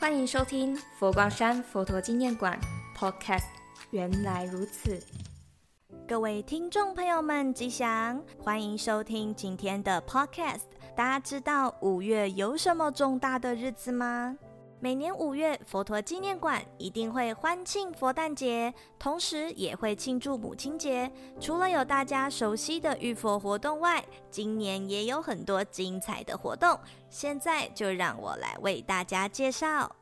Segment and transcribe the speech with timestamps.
[0.00, 2.58] 欢迎收听佛光山佛陀纪念馆
[2.96, 3.44] Podcast。
[3.90, 4.98] 原来如此，
[6.08, 8.18] 各位听众朋友们，吉祥！
[8.38, 10.62] 欢迎收听今天的 Podcast。
[10.96, 14.38] 大家知道五月有什么重大的日子吗？
[14.82, 21.12] 每年五月，佛陀纪念馆一定会欢庆佛诞节，同时也会庆祝母亲节。
[21.38, 26.80] 除了有大家熟悉的浴佛活动外，今年也有很多精彩的活动。
[27.10, 29.94] 现在就让我来为大家介绍。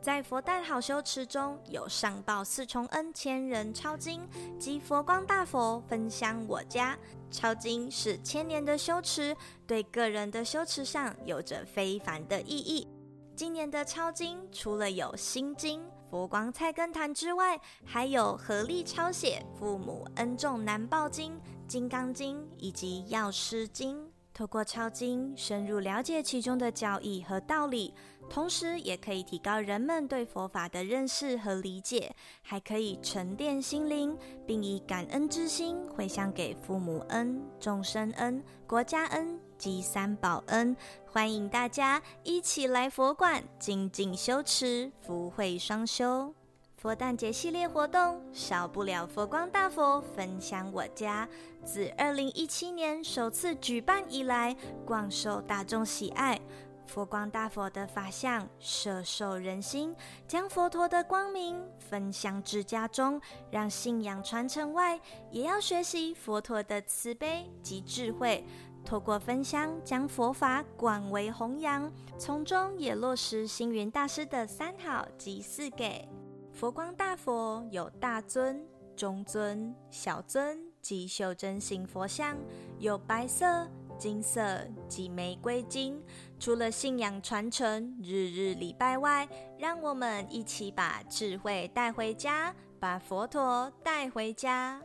[0.00, 4.20] 在佛诞好修持中有上报四重恩千人抄经
[4.58, 6.98] 及佛光大佛分享我家。
[7.30, 12.88] 抄经是千年的修持，对个人的修持上有着非凡的意义。
[13.36, 24.08] 今年的抄经除了有心经、佛光菜根谭之外，还有合力抄写父母恩重难报经、金刚经以及药师经。
[24.32, 27.92] 透过抄经，深入了解其中的教义和道理，
[28.28, 34.16] 同时也可以提高人们对佛法的认识和理解，还可以沉淀心灵，
[34.46, 40.76] 并以感恩之心回向给父母恩、众生恩、国家恩及三宝恩。
[41.06, 46.34] 欢迎大家一起来佛馆精进修持，福慧双修。
[46.76, 51.26] 佛诞节系列活动少不了佛光大佛分享我家，
[51.64, 56.38] 自二零一七年首次举办以来，广受大众喜爱。
[56.86, 59.96] 佛光大佛的法相摄受人心，
[60.28, 63.18] 将佛陀的光明分享至家中，
[63.50, 65.00] 让信仰传承外，
[65.30, 68.44] 也要学习佛陀的慈悲及智慧，
[68.84, 76.06] 透过分享将佛法广为弘扬，从中也落实星云大师的三好及四给。
[76.52, 82.36] 佛光大佛有大尊、中尊、小尊及袖珍型佛像，
[82.78, 83.66] 有白色、
[83.98, 86.00] 金色及玫瑰金。
[86.38, 89.26] 除了信仰传承、日日礼拜外，
[89.58, 94.80] 让我们一起把智慧带回家，把佛陀带回家。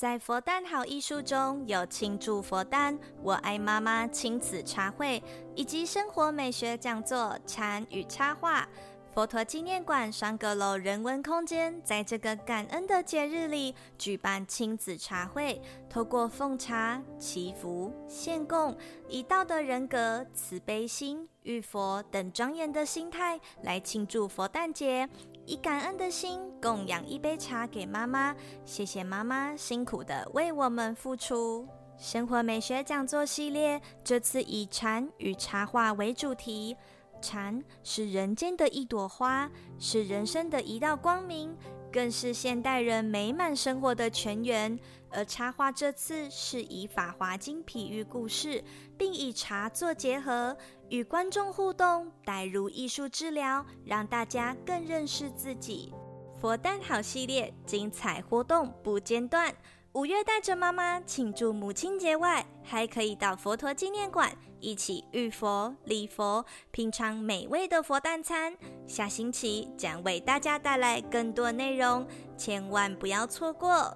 [0.00, 5.22] 在佛诞好艺术中有庆祝佛诞、我爱妈妈亲子茶会，
[5.54, 8.66] 以及生活美学讲座、禅与插画。
[9.12, 18.74] 佛陀纪念馆双阁楼人文空间，在这个感恩的节日里举办亲子茶会，透过奉茶、祈福、献供，
[19.06, 25.06] 以道德人格、慈悲心、遇佛等庄严的心态来庆祝佛诞节，
[25.50, 28.32] 以感恩的心供养一杯茶给妈妈，
[28.64, 31.66] 谢谢妈妈辛苦的为我们付出。
[31.98, 36.76] 生活美学讲座系列这次以禅与茶话为主题。
[37.20, 41.52] 禅是人间的一朵花，是人生的一道光明，
[41.92, 44.78] 更是现代人美满生活的泉源。
[45.12, 48.62] 而插画这次是以《法华经》譬喻故事，
[48.96, 50.56] 并以茶做结合，
[50.88, 55.92] 与观众互动，带入艺术治疗，让大家更认识自己。
[56.40, 59.52] 佛诞好系列精彩活动不间断。
[59.92, 68.56] 五月带着妈妈庆祝母亲节外，还可以到佛陀纪念馆一起遇佛、礼佛、品尝美味的佛诞餐。
[68.86, 72.06] 下星期将为大家带来更多内容，
[72.36, 73.92] 千万不要错过！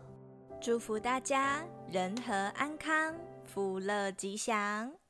[0.60, 5.03] 祝福大家人和安康，福乐吉祥。